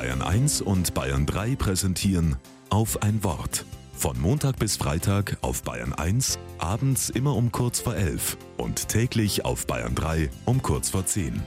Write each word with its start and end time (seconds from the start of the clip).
Bayern 0.00 0.22
1 0.22 0.62
und 0.62 0.94
Bayern 0.94 1.26
3 1.26 1.56
präsentieren 1.56 2.36
auf 2.70 3.02
ein 3.02 3.22
Wort. 3.22 3.66
Von 3.92 4.18
Montag 4.18 4.58
bis 4.58 4.78
Freitag 4.78 5.36
auf 5.42 5.62
Bayern 5.62 5.92
1, 5.92 6.38
abends 6.56 7.10
immer 7.10 7.36
um 7.36 7.52
kurz 7.52 7.80
vor 7.80 7.94
11 7.94 8.38
und 8.56 8.88
täglich 8.88 9.44
auf 9.44 9.66
Bayern 9.66 9.94
3 9.94 10.30
um 10.46 10.62
kurz 10.62 10.88
vor 10.88 11.04
10. 11.04 11.42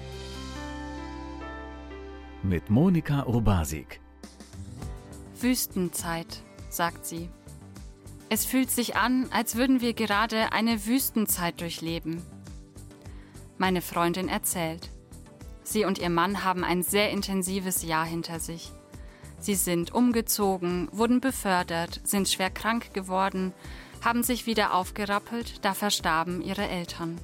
Mit 2.44 2.70
Monika 2.70 3.26
Urbasik. 3.26 4.00
Wüstenzeit, 5.40 6.44
sagt 6.70 7.08
sie. 7.08 7.32
Es 8.30 8.46
fühlt 8.46 8.70
sich 8.70 8.96
an, 8.96 9.26
als 9.32 9.56
würden 9.56 9.82
wir 9.82 9.96
gerade 9.96 10.54
eine 10.54 10.86
Wüstenzeit 10.86 11.60
durchleben. 11.60 12.22
Meine 13.58 13.82
Freundin 13.82 14.30
erzählt. 14.30 14.92
Sie 15.64 15.86
und 15.86 15.98
ihr 16.00 16.10
Mann 16.10 16.44
haben 16.44 16.64
ein 16.64 16.84
sehr 16.84 17.10
intensives 17.10 17.84
Jahr 17.84 18.06
hinter 18.06 18.40
sich. 18.40 18.72
Sie 19.40 19.56
sind 19.56 19.94
umgezogen, 19.94 20.88
wurden 20.92 21.20
befördert, 21.20 22.02
sind 22.04 22.30
schwer 22.30 22.50
krank 22.50 22.94
geworden, 22.94 23.54
haben 24.04 24.24
sich 24.24 24.46
wieder 24.46 24.74
aufgerappelt, 24.74 25.66
da 25.66 25.74
verstarben 25.74 26.42
ihre 26.42 26.68
Eltern. 26.68 27.18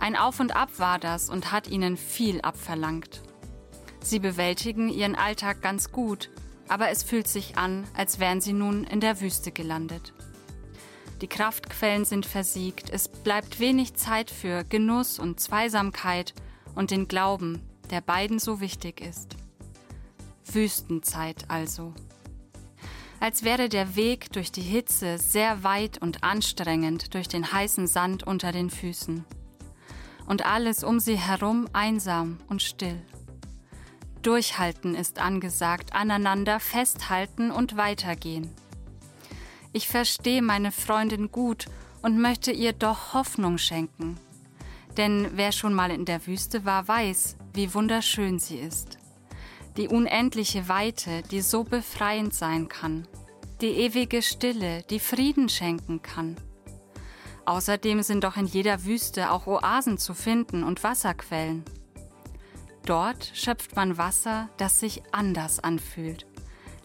Ein 0.00 0.16
Auf 0.16 0.38
und 0.40 0.54
Ab 0.54 0.70
war 0.78 0.98
das 0.98 1.28
und 1.28 1.50
hat 1.50 1.68
ihnen 1.68 1.96
viel 1.96 2.40
abverlangt. 2.40 3.22
Sie 4.00 4.20
bewältigen 4.20 4.88
ihren 4.88 5.16
Alltag 5.16 5.60
ganz 5.60 5.90
gut, 5.90 6.30
aber 6.68 6.90
es 6.90 7.02
fühlt 7.02 7.28
sich 7.28 7.58
an, 7.58 7.84
als 7.96 8.20
wären 8.20 8.40
sie 8.40 8.52
nun 8.52 8.84
in 8.84 9.00
der 9.00 9.20
Wüste 9.20 9.50
gelandet. 9.50 10.12
Die 11.20 11.26
Kraftquellen 11.26 12.04
sind 12.04 12.26
versiegt, 12.26 12.90
es 12.90 13.08
bleibt 13.08 13.58
wenig 13.58 13.94
Zeit 13.94 14.30
für 14.30 14.64
Genuss 14.64 15.18
und 15.18 15.40
Zweisamkeit 15.40 16.32
und 16.78 16.92
den 16.92 17.08
Glauben, 17.08 17.60
der 17.90 18.00
beiden 18.00 18.38
so 18.38 18.60
wichtig 18.60 19.00
ist. 19.00 19.36
Wüstenzeit 20.44 21.44
also. 21.48 21.92
Als 23.18 23.42
wäre 23.42 23.68
der 23.68 23.96
Weg 23.96 24.30
durch 24.32 24.52
die 24.52 24.62
Hitze 24.62 25.18
sehr 25.18 25.64
weit 25.64 25.98
und 25.98 26.22
anstrengend 26.22 27.14
durch 27.14 27.26
den 27.26 27.52
heißen 27.52 27.88
Sand 27.88 28.22
unter 28.22 28.52
den 28.52 28.70
Füßen. 28.70 29.24
Und 30.26 30.46
alles 30.46 30.84
um 30.84 31.00
sie 31.00 31.18
herum 31.18 31.68
einsam 31.72 32.38
und 32.48 32.62
still. 32.62 33.02
Durchhalten 34.22 34.94
ist 34.94 35.18
angesagt, 35.18 35.94
aneinander 35.94 36.60
festhalten 36.60 37.50
und 37.50 37.76
weitergehen. 37.76 38.54
Ich 39.72 39.88
verstehe 39.88 40.42
meine 40.42 40.70
Freundin 40.70 41.32
gut 41.32 41.66
und 42.02 42.20
möchte 42.20 42.52
ihr 42.52 42.72
doch 42.72 43.14
Hoffnung 43.14 43.58
schenken. 43.58 44.16
Denn 44.98 45.30
wer 45.34 45.52
schon 45.52 45.74
mal 45.74 45.92
in 45.92 46.04
der 46.04 46.26
Wüste 46.26 46.64
war, 46.64 46.88
weiß, 46.88 47.36
wie 47.54 47.72
wunderschön 47.72 48.40
sie 48.40 48.58
ist. 48.58 48.98
Die 49.76 49.86
unendliche 49.86 50.68
Weite, 50.68 51.22
die 51.30 51.40
so 51.40 51.62
befreiend 51.62 52.34
sein 52.34 52.68
kann. 52.68 53.06
Die 53.60 53.68
ewige 53.68 54.22
Stille, 54.22 54.82
die 54.90 54.98
Frieden 54.98 55.48
schenken 55.48 56.02
kann. 56.02 56.36
Außerdem 57.46 58.02
sind 58.02 58.24
doch 58.24 58.36
in 58.36 58.46
jeder 58.46 58.84
Wüste 58.84 59.30
auch 59.30 59.46
Oasen 59.46 59.98
zu 59.98 60.14
finden 60.14 60.64
und 60.64 60.82
Wasserquellen. 60.82 61.64
Dort 62.84 63.30
schöpft 63.34 63.76
man 63.76 63.98
Wasser, 63.98 64.48
das 64.56 64.80
sich 64.80 65.02
anders 65.12 65.60
anfühlt. 65.60 66.26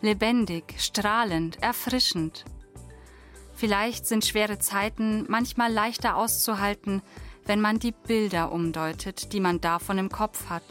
Lebendig, 0.02 0.76
strahlend, 0.78 1.62
erfrischend. 1.64 2.46
Vielleicht 3.56 4.06
sind 4.06 4.26
schwere 4.26 4.60
Zeiten 4.60 5.26
manchmal 5.30 5.72
leichter 5.72 6.16
auszuhalten, 6.16 7.02
wenn 7.46 7.62
man 7.62 7.80
die 7.80 7.92
Bilder 7.92 8.52
umdeutet, 8.52 9.34
die 9.34 9.40
man 9.40 9.62
davon 9.62 9.98
im 9.98 10.10
Kopf 10.10 10.50
hat. 10.50 10.64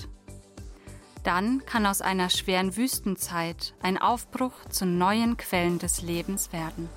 Dann 1.24 1.64
kann 1.66 1.86
aus 1.86 2.00
einer 2.00 2.30
schweren 2.30 2.76
Wüstenzeit 2.76 3.74
ein 3.82 3.98
Aufbruch 3.98 4.54
zu 4.70 4.86
neuen 4.86 5.36
Quellen 5.36 5.78
des 5.78 6.02
Lebens 6.02 6.52
werden. 6.52 6.88